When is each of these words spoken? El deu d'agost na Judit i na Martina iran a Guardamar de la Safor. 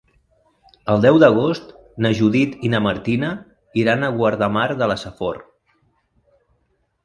El 0.93 1.03
deu 1.05 1.19
d'agost 1.23 1.67
na 2.07 2.11
Judit 2.21 2.57
i 2.69 2.73
na 2.75 2.81
Martina 2.87 3.31
iran 3.85 4.03
a 4.03 4.11
Guardamar 4.19 4.67
de 4.83 4.91
la 4.93 4.99
Safor. 5.07 5.41